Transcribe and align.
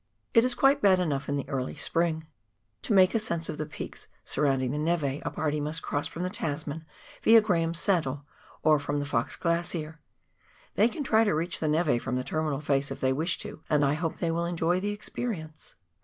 It 0.33 0.43
is 0.43 0.55
quite 0.55 0.81
bad 0.81 0.99
enough 0.99 1.29
in 1.29 1.35
the 1.35 1.47
early 1.47 1.75
spring. 1.75 2.25
To 2.81 2.93
make 2.95 3.13
ascents 3.13 3.49
of 3.49 3.59
the 3.59 3.67
peaks 3.67 4.07
surrounding 4.23 4.71
the 4.71 4.79
neve, 4.79 5.21
a 5.23 5.29
party 5.29 5.59
must 5.61 5.83
cross 5.83 6.07
from 6.07 6.23
the 6.23 6.29
Tasman 6.31 6.85
viq, 7.23 7.43
Graham's 7.43 7.77
Saddle, 7.79 8.25
or 8.63 8.79
from 8.79 8.99
the 8.99 9.05
Fox 9.05 9.35
Glacier; 9.35 9.99
they 10.73 10.87
can 10.89 11.03
try 11.03 11.23
to 11.23 11.35
reach 11.35 11.59
the 11.59 11.67
neve 11.67 12.01
from 12.01 12.15
the 12.15 12.23
terminal 12.23 12.61
face 12.61 12.89
if 12.89 12.99
they 12.99 13.13
wish 13.13 13.37
to, 13.37 13.61
and 13.69 13.85
I 13.85 13.93
hope 13.93 14.17
they 14.17 14.31
will 14.31 14.45
enjoy 14.45 14.79
the 14.79 14.89
experience 14.89 15.75